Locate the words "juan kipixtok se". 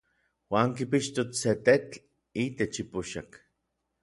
0.49-1.51